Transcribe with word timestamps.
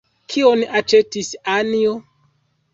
Kion 0.35 0.63
aĉetis 0.79 1.31
Anjo? 1.59 1.95